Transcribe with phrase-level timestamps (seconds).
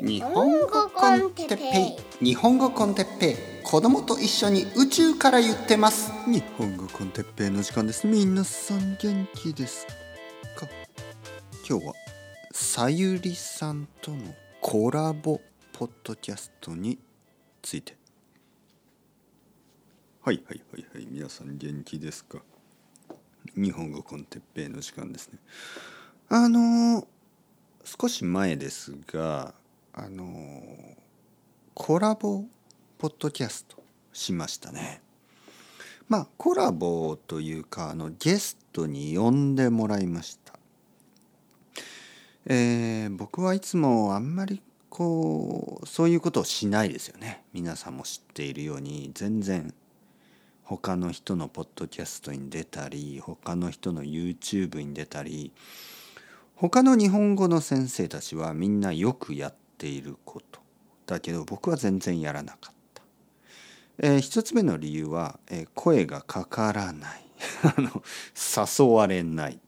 [0.00, 2.24] 日本語コンテッペイ。
[2.24, 3.36] 日本語コンテッペイ。
[3.64, 6.12] 子供と一緒に宇宙から言ってます。
[6.30, 8.06] 日本語コンテッペイの時間です。
[8.06, 9.88] 皆さん元気です
[10.56, 10.68] か？
[11.68, 11.94] 今日は
[12.52, 14.18] さゆりさんとの
[14.60, 15.40] コラボ
[15.72, 16.96] ポッドキャストに
[17.60, 17.96] ついて。
[20.22, 21.08] はいはいはいはい。
[21.10, 22.38] 皆さん元気ですか？
[23.56, 25.40] 日本語コンテッペイの時間ですね。
[26.28, 27.06] あのー
[28.00, 29.54] 少し前ですが
[30.00, 30.62] あの
[31.74, 32.44] コラボ
[32.98, 35.00] ポッドキャストしましたね。
[36.08, 40.54] まあコラボというかあのゲストに呼んでもらいました。
[42.46, 47.42] えー、僕はいつもあんまりこうそういうことをしないですよね。
[47.52, 49.74] 皆さんも知っているように全然
[50.62, 55.50] 他の人のポッドキャストに出たり他の人の YouTube に出たり
[56.54, 60.60] 他の日本語の先生たちはみんなよくやってていること。
[61.06, 63.02] だけど僕は全然やらなかった。
[64.00, 67.24] えー、一つ目の理由は、えー、声がかからない。
[67.62, 68.02] あの
[68.34, 69.58] 誘われない。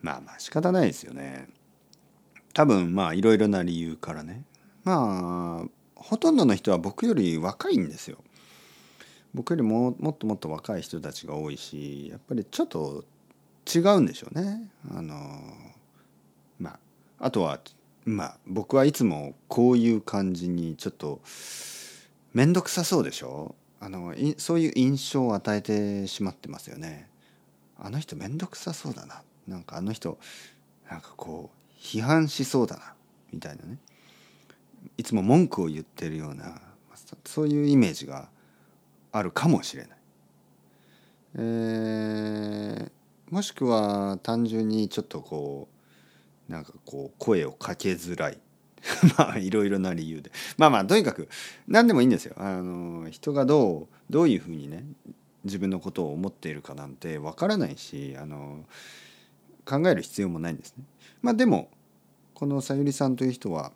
[0.00, 1.48] まあまあ仕方ないですよね。
[2.52, 4.44] 多分まあいろいろな理由からね。
[4.84, 8.18] まあほとんどの人は僕より若いんですよ。
[9.34, 13.04] 僕よりももっともっと若い人たちが多いしやっぱりちょっと
[13.74, 14.70] 違うんでしょうね。
[14.90, 15.14] あの
[16.58, 16.78] まあ
[17.18, 17.60] あとは
[18.06, 21.20] まあ僕はいつもこういう感じにちょっと
[22.32, 23.54] 面倒くさそうでしょ？
[23.80, 27.08] あのそういう印象を与えてしまってますよね。
[27.78, 30.18] あの人面倒くさそうだななんかあの人
[30.90, 32.94] なんかこう批判しそうだな
[33.32, 33.76] みたいなね
[34.96, 36.60] いつも文句を言ってるような
[37.24, 38.28] そういうイメージが
[39.12, 39.90] あるかもしれない。
[41.38, 42.90] えー、
[43.34, 45.75] もしくは単純にちょっとこう
[46.48, 48.38] なんかこう声をかけづらい
[49.18, 51.28] まあいろいろな理由でまあまあとにかく
[51.66, 52.34] 何でもいいんですよ。
[52.36, 54.84] あの人がどうどういうふうにね
[55.44, 58.64] 自分のことを思っているかなんてわからないしあの
[59.64, 60.84] 考える必要もないんですね。
[61.22, 61.70] まあでも
[62.34, 63.72] このさゆりさんという人は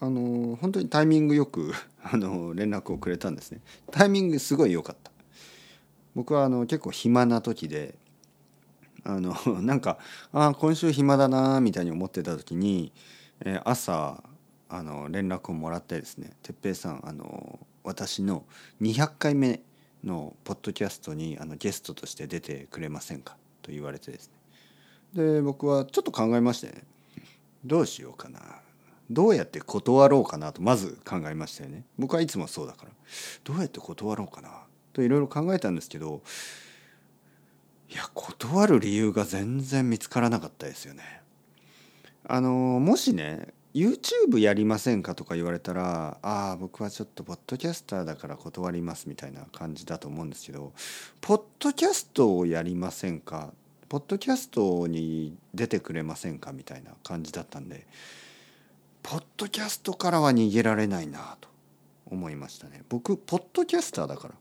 [0.00, 3.60] あの本当にタイミングよく あの連絡をくれたんですね。
[3.90, 5.10] タイミングすごい良かった。
[6.14, 7.94] 僕はあの結構暇な時で
[9.04, 9.98] あの なんか
[10.32, 12.92] あ今週暇だなみたいに思ってた時に、
[13.40, 14.22] えー、朝
[14.68, 18.44] あの連絡をもらってですね「哲平さんあの私の
[18.80, 19.62] 200回目
[20.04, 24.30] のポッドキャストにあのゲストとして出てくれませんか?」と言われてです
[25.14, 26.84] ねで僕はちょっと考えましてね
[27.64, 28.40] どうしようかな
[29.10, 32.92] どうやって断ろうかなとまず考えましたよね僕はいつもそうだから
[33.44, 36.22] どうやって断ろうかなといろいろ考えたんですけど
[37.92, 41.02] いや断る理由が全然見つからなかったですよね。
[42.24, 50.72] あのもしね YouTube やりませんかとか言われたらああ僕はちょっとポッドキャスターだから断りますみたいな感じだと思うんですけど
[51.20, 53.52] ポッドキャストをやりませんか？
[53.88, 57.86] ポッドキャストに出てくれませんかみたいな感じだったんで
[59.02, 61.48] ポッドキャストからは逃げられないなと
[62.06, 62.84] 思いましたね。
[62.88, 64.34] 僕ポッドキャスターだから。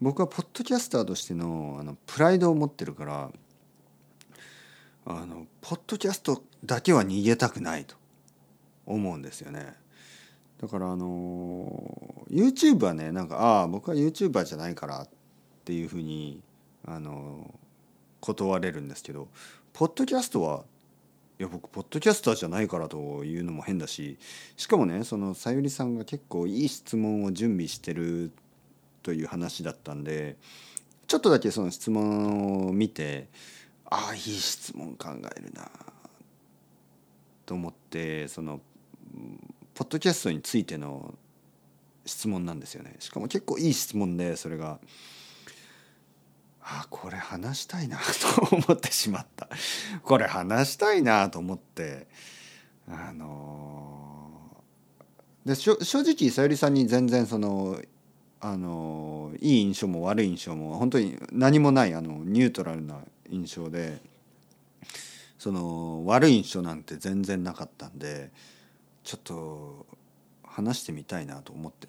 [0.00, 3.30] 僕はポッドキャスターとしてのあのプライドを持ってるから
[5.06, 7.96] あのポッドキャストだけは逃げたくないと
[8.86, 9.74] 思うんですよね。
[10.60, 15.08] だからあの YouTube はねなんかああ僕は YouTuber じゃないからっ
[15.64, 16.42] ていうふうに
[16.86, 17.54] あの
[18.20, 19.28] 断れるんですけど
[19.72, 20.64] ポッドキャストは
[21.38, 24.18] いや僕ポッドキャスターじゃないからというのも変だし
[24.56, 28.30] しかもねそのさゆりさんが結構いい質問を準備してる
[29.02, 30.36] という話だったんで
[31.06, 33.28] ちょっとだけその質問を見て
[33.86, 35.68] ああいい質問考えるな
[37.46, 38.60] と思ってその
[39.74, 41.14] ポッドキャストについての
[42.06, 42.96] 質問なんですよね。
[42.98, 44.78] しかも結構いい質問でそれが
[46.62, 47.98] ああこれ話したいな
[48.48, 49.48] と思ってしまった。
[50.02, 52.06] これ話したいなと思って
[52.86, 54.60] あの
[55.44, 57.80] で正直さゆりさんに全然その
[58.40, 62.96] あのいい印象も悪い印象も本当に何もないあのニュートラルな
[63.30, 64.00] 印象で
[65.38, 68.30] その悪い印象なんて全然なかったんで
[69.04, 69.86] ちょっと
[70.42, 71.88] 話してみたいなと思って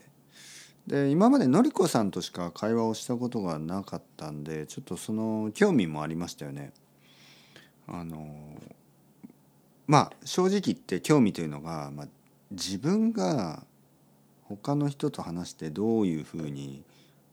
[0.88, 6.74] で今までのりこさんとしか会話をしたことがなかったんでちょっとその興味もありましたよね。
[7.88, 8.56] あの
[9.88, 12.08] まあ正直言って興味というのが、まあ、
[12.52, 13.64] 自分が
[14.58, 16.84] 他の人と話してどういうふうに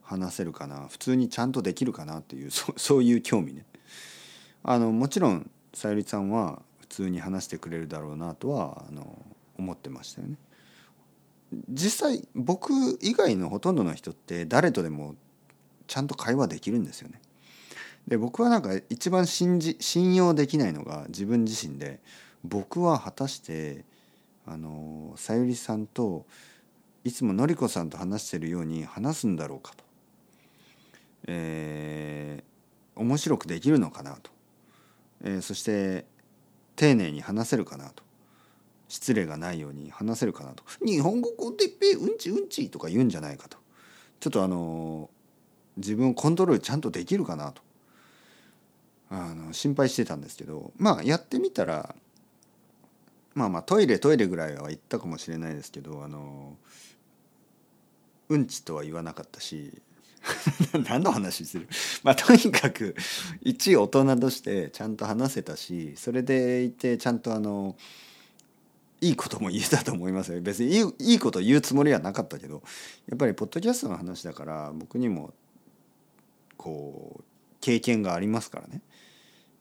[0.03, 3.65] 話せるかな普通にちゃんとできるかなっていう そういう興味ね
[4.63, 9.25] あのもちろんさゆりさんは普通に話してくれるだろうなとはあの
[9.59, 10.37] 思ってましたよね。
[11.71, 15.15] 実際僕以外のほとんどの人って誰とでも
[15.87, 17.21] ちゃんと会話できるんですよね。
[18.07, 22.01] で僕はなんか一番信じ信用できないのが自分自身で
[22.45, 23.85] 僕は果たして
[24.47, 26.25] あのさゆりさんと
[27.09, 29.83] いつものりこさんと話してるように話すんだろうかと、
[31.27, 34.31] えー、面白くできるのかなと、
[35.25, 36.05] えー、そして
[36.77, 38.03] 丁寧に話せるかなと。
[38.89, 43.59] 失礼がないように話せるかなと「日本語コンテッペうんちうんち」とか言うんじゃないかと。
[44.19, 45.11] ちょっとあの
[45.77, 47.63] 自分をコントロールちゃんとできるかなと。
[49.11, 51.95] あの心配してたんですけどまあやってみたら
[53.35, 56.57] まあまあトイレトイレぐらいは行ったかもしれないですけどあの
[58.29, 59.81] うんちとは言わなかったし
[60.89, 61.69] 何の話する？
[62.03, 62.95] まあとにかく
[63.43, 67.77] 一大人としてちゃんと話せたしそれでいてちゃんとあの
[69.01, 72.63] いいことも言えたと思いますよ別にいいいいこと言うつもりはなかったけど
[73.07, 75.33] やっぱりポッドキャストの話だから僕にも
[76.57, 77.25] こう
[77.61, 78.83] 経験がありますからね、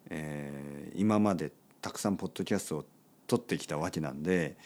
[0.09, 2.85] えー、今までたくさんポッドキャストを
[3.27, 4.57] 撮ってきたわけなんで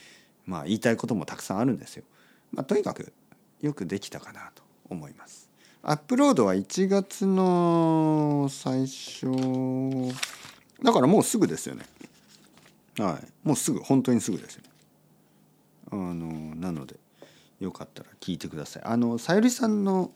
[0.45, 2.04] まあ言いたいこともたくさんあるんですよ。
[2.51, 3.13] まあ、とにかく
[3.61, 5.49] よくできたかなと思います。
[5.83, 9.27] アップロードは1月の最初
[10.83, 11.85] だからもうすぐですよね。
[12.97, 14.69] はい、もうすぐ本当にすぐですよね。
[15.91, 16.95] あのなので
[17.59, 18.83] よかったら聞いてください。
[18.85, 20.11] あのさゆりさんの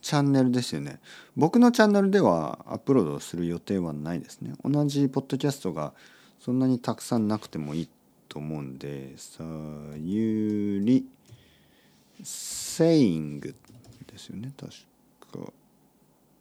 [0.00, 1.00] チャンネルですよね。
[1.36, 4.52] 僕のチャンネルではアップロードする予定はないですね。
[4.64, 5.94] 同じポッドキャストが
[6.38, 7.88] そんなにたくさんなくてもいい
[8.28, 9.42] と思うんでさ
[9.96, 11.06] ゆり
[12.24, 13.54] セイング
[14.06, 14.52] ですよね。
[14.56, 14.72] 確
[15.44, 15.52] か。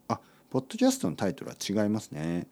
[0.08, 0.20] あ
[0.50, 2.48] ポッドキャストのタイトルは違いますね。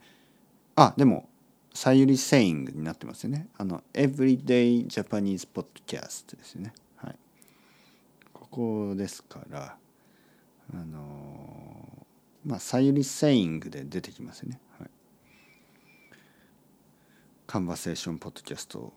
[0.75, 1.29] あでも
[1.73, 3.47] さゆりセイングになってますよね。
[3.57, 6.73] あの Everyday Japanese Podcast ですよね。
[6.97, 7.15] はい。
[8.33, 9.77] ここですから
[10.73, 12.05] あの
[12.45, 14.59] まあさゆりセイングで出てきますよね。
[14.79, 14.89] はい。
[17.47, 18.93] カンバセーションポッドキャスト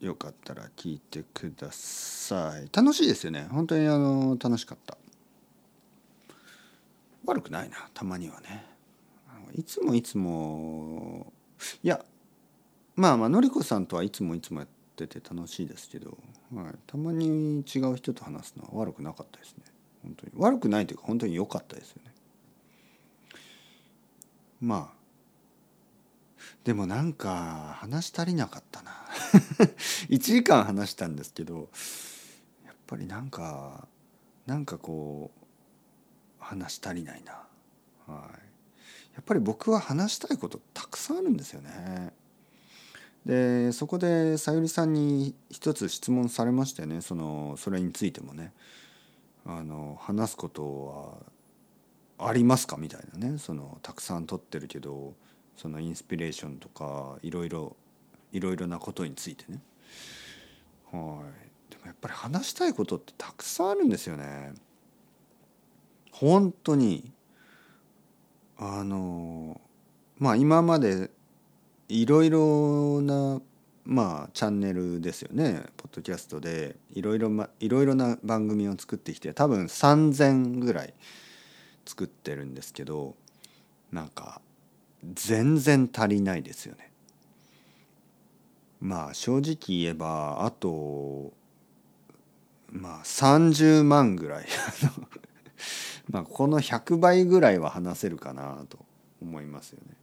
[0.00, 2.68] よかったら聞いてください。
[2.72, 3.46] 楽しいですよね。
[3.50, 4.96] 本当にあの楽しかった。
[7.24, 8.76] 悪くないなたまにはね。
[9.54, 11.32] いつもいつも
[11.82, 12.04] いや
[12.94, 16.18] まあまあのりこさんとはいつもいつもやってて楽しいですけど、
[16.54, 19.64] はい、たまに違う人と話すのは悪くなかったですね。
[20.02, 20.32] 本当に。
[20.36, 22.12] 悪くないというか本当に良かったですよね。
[24.60, 24.95] まあ
[26.66, 28.90] でもなんか話足りなかったな。
[30.10, 31.68] 1時間話したんですけど
[32.64, 33.86] やっぱりなんか
[34.46, 35.44] なんかこう
[36.40, 37.34] 話足りないな。
[38.12, 38.46] はい。
[39.14, 42.12] やっぱり僕は話したいことたくさんあるんですよね。
[43.24, 48.52] でそこでさゆりさんに一つ質問されましたよねそのそれについてもね。
[49.44, 51.22] あの話すこと
[52.18, 52.76] はありますか？
[52.76, 53.38] みたいなね。
[53.38, 55.14] そのたくさん撮ってるけど
[55.56, 57.76] そのインスピレーションとかいろいろ
[58.32, 59.60] いろいろなことについてね。
[60.92, 61.22] は
[61.68, 61.72] い。
[61.72, 64.54] でもやっぱり話したいことってたくさんあるんですよね。
[66.12, 67.12] 本当に。
[68.58, 69.60] あの
[70.18, 71.10] まあ今まで
[71.88, 73.40] いろいろな
[73.84, 75.64] まあチャンネルですよね。
[75.76, 76.76] ポッドキャストで。
[76.92, 80.94] いろいろいろいろな番組を作ってきて多分3,000ぐらい
[81.84, 83.14] 作ってるんですけど
[83.92, 84.40] なんか
[85.14, 86.90] 全然足りないですよね。
[88.80, 91.32] まあ正直言えばあと
[92.70, 94.46] まあ30万ぐらい
[96.10, 98.78] まあこの100倍ぐらいは話せるかなと
[99.22, 99.96] 思いますよね。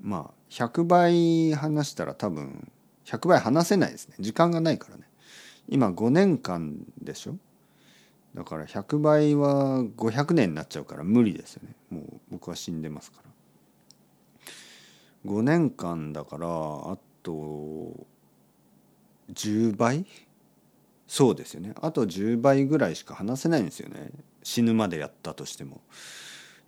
[0.00, 2.70] まあ100倍話したら多分
[3.04, 5.08] 100倍話せないですね時間がないからね
[5.68, 7.36] 今5年間でしょ？
[8.34, 11.74] だから100倍は500年になっちゃうから無理ですよね。
[11.90, 13.30] もう僕は死んでますから。
[15.30, 18.06] 5年間だからあと
[19.32, 20.06] 10倍？
[21.06, 21.72] そうですよね。
[21.80, 24.10] あと10倍ぐらいしか話せないんですよね。
[24.42, 25.80] 死ぬまでやったとしても。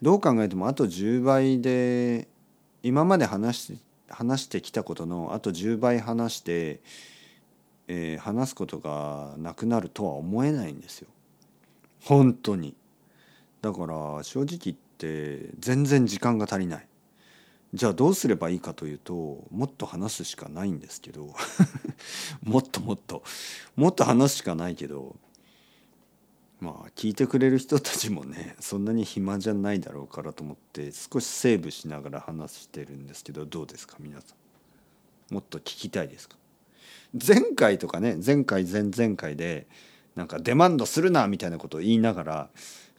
[0.02, 2.26] どう考えてもあと10倍で
[2.82, 6.80] 今まで話して話してきたことのあと10倍話して、
[7.86, 11.08] えー、話すことがなくなるとは思えないんですよ。
[12.04, 12.74] 本当に。
[13.62, 16.86] だから正直言って全然時間が足りない。
[17.72, 21.34] じゃあどうすればいいかというともっと話すしかないんですけど。
[22.42, 23.22] もっともっと。
[23.76, 25.16] もっと話すしかないけど
[26.60, 34.34] まあ聞いてくれる人たちもねそんなに暇じゃないだろうからと思って少しセーブしながら話してるんですけどどうですか皆さ
[35.30, 35.34] ん？
[35.34, 36.36] もっと聞きたいですか？
[37.14, 39.66] 前回とかね前回前々回で
[40.16, 42.50] なんかデマンドするなみたいなことを言いながら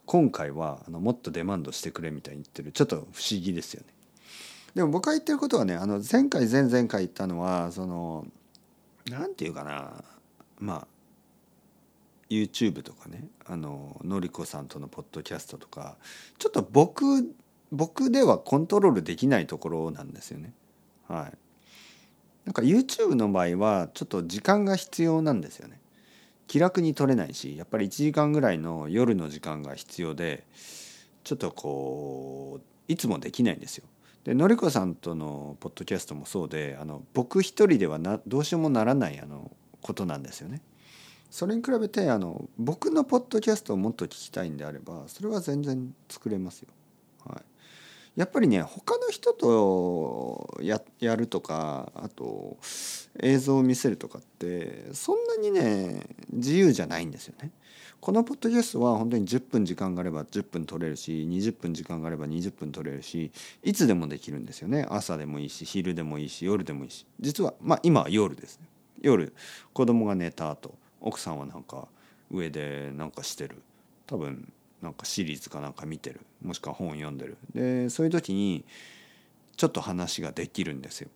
[0.06, 3.86] 今回はあのもっとデマンドしてくれみたいに言ってるちょっと不思議ですよね。
[4.74, 8.26] でも僕が言ってることはねあの前回前々回言ったのはその
[9.10, 10.04] 何て言うかな
[10.58, 10.86] まあ
[12.30, 15.96] YouTube とかねあののりこさんとのポッドキャストとか
[16.38, 17.04] ちょっと僕
[17.70, 20.52] 僕ではコントロールできないところなんですよね。
[21.08, 21.32] はい、
[22.44, 25.80] なんか YouTube の場合はちょっと時間が必要なんですよね。
[26.52, 30.44] 気楽に撮れないしやっぱり1時間ぐらいの夜の時間が必要で
[31.24, 33.86] ちょっとこういつもできないんですよ。
[34.24, 40.60] でのりこさんとのポッドキャストもそうであの僕一人ではなどうしようもならないあのことなんですよね。
[41.30, 46.68] それに比べてあの僕のポッドキャストをもっと聞きたいんであればそれは全然作れますよ。
[48.16, 52.58] やっぱりね他の人とややるとかあと
[53.20, 57.50] 映像を見せるとかってそんなにね自由じゃないんですよね。
[58.00, 63.30] このポッドキャストは本当に10分時間があれば10分取れるし20分時間があれば20分取れるし
[63.62, 64.86] いつでもできるんですよね。
[64.90, 67.06] 朝でもいいし昼でもいいし夜でもいいし。
[67.20, 68.58] 実はまあ今は夜です。
[68.58, 68.66] ね
[69.00, 69.32] 夜
[69.72, 71.88] 子供が寝た後奥さんはなんか
[72.30, 73.62] 上でなんかしてる。
[74.06, 74.52] 多分
[74.82, 78.64] なんかシリーズかなんか見てるもしくは本読んでるでそういう時に
[79.56, 81.08] ちょっと話ができるんですよ。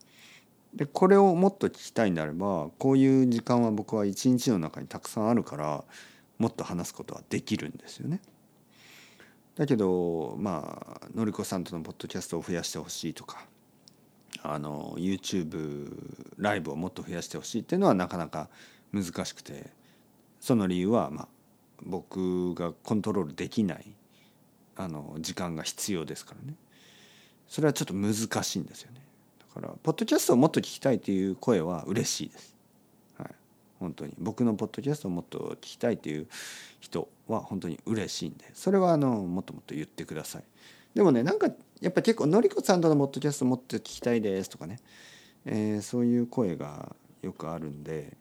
[0.75, 5.85] でこれをもっと聞きたいんであればこういう時間は僕は一日の中にたくさんあるから
[6.39, 8.21] もっと話すことはできるんですよね。
[9.57, 13.47] だけどまあのりこさんとのポッドキャストを増やしてほしいとか
[14.43, 15.97] あの YouTube
[16.37, 18.51] ライブをもっと増やしてほしいっていうのはなかなか
[18.93, 19.71] 難しくて
[20.41, 21.29] その理由はまあ
[21.83, 23.93] 僕がコントロールできない
[24.77, 26.57] あの時間が必要ですからね。
[27.49, 29.01] それはちょっと難しいんですよね。
[29.39, 32.57] だからポッドキャストをもっと聞きたいという声は嬉しいです。
[33.17, 33.31] はい。
[33.79, 34.15] 本当に。
[34.19, 36.27] 僕のポッドキャストをもっと聞きたいという
[36.81, 38.51] 人は本当に嬉しいんで。
[38.53, 40.45] それはあのもっともっと言ってください。
[40.95, 41.49] でもねなんか
[41.81, 44.81] やっぱ結構のりこさんとのポッドキャストもっと聞きたいですとかね、
[45.45, 48.17] えー、そういう声がよくあるんで、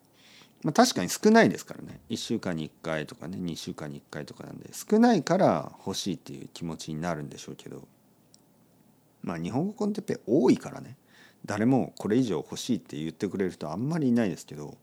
[0.65, 2.01] まあ、確かに少ないですからね。
[2.09, 7.87] 1週間に1回とかね2週間に1回とかなんで少ないから欲しいっていう気持ちになるんでしょうけど。
[9.21, 10.97] まあ日本語コンテッペ多いからね。
[11.45, 14.75] 誰もこれ以上欲しいって言ってくれる人あんまりいないですけど。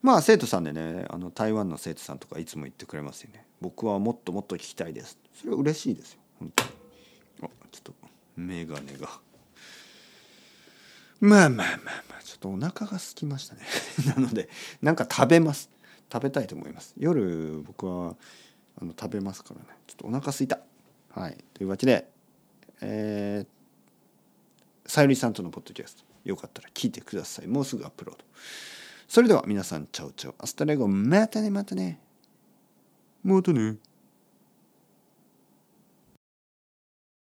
[0.00, 3.44] まあ生徒さんでねあの台湾の生徒さんとかいつも言ってくれますよね。
[3.60, 5.18] 僕はもっともっと聞きたいです。
[5.34, 6.20] それは嬉しいですよ。
[6.38, 6.70] 本当に。
[7.42, 7.94] あちょっと
[8.38, 9.20] 眼鏡が。
[11.24, 11.78] まあまあまあ
[12.10, 13.62] まあちょっとお腹が空きましたね。
[14.14, 14.50] なので
[14.82, 15.70] なんか食べます。
[16.12, 16.92] 食べたいと思います。
[16.98, 18.14] 夜僕は
[18.80, 19.66] あの食べますからね。
[19.86, 20.60] ちょっとお腹すいた。
[21.10, 21.44] はい。
[21.54, 22.10] というわけで
[22.82, 26.04] えー、さゆりさんとのポッドキャスト。
[26.24, 27.46] よかったら聞いてください。
[27.46, 28.24] もうすぐアップロード。
[29.08, 32.00] それでは皆さん、 ciao ciao。hasta luego、またね、またね。
[33.22, 33.76] またね。